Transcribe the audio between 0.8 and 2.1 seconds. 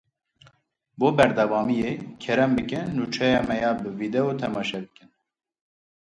Bo berdewamiyê